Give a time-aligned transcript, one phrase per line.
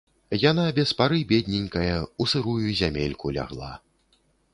[0.51, 3.71] Яна без пары, бедненькая, у сырую зямельку лягла.